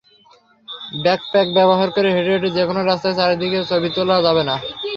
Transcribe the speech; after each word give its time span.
Backpack 1.03 1.47
ব্যবহার 1.57 1.89
করে 1.95 2.09
হেঁটে 2.15 2.31
হেঁটে 2.33 2.49
যেকোনো 2.57 2.81
রাস্তার 2.81 3.17
চারদিকের 3.17 3.63
ছবি 3.69 3.89
তোলা 3.95 4.17
যাবে। 4.25 4.43